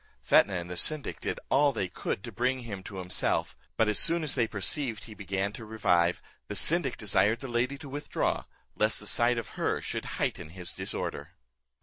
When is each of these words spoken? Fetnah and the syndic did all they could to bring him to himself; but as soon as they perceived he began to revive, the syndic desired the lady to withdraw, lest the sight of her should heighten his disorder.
Fetnah 0.23 0.53
and 0.55 0.67
the 0.67 0.75
syndic 0.75 1.19
did 1.21 1.39
all 1.51 1.71
they 1.71 1.87
could 1.87 2.23
to 2.23 2.31
bring 2.31 2.61
him 2.61 2.81
to 2.81 2.95
himself; 2.97 3.55
but 3.77 3.87
as 3.87 3.99
soon 3.99 4.23
as 4.23 4.33
they 4.33 4.47
perceived 4.47 5.03
he 5.03 5.13
began 5.13 5.53
to 5.53 5.63
revive, 5.63 6.23
the 6.47 6.55
syndic 6.55 6.97
desired 6.97 7.39
the 7.39 7.47
lady 7.47 7.77
to 7.77 7.87
withdraw, 7.87 8.45
lest 8.75 8.99
the 8.99 9.05
sight 9.05 9.37
of 9.37 9.49
her 9.61 9.79
should 9.79 10.05
heighten 10.17 10.49
his 10.49 10.73
disorder. 10.73 11.33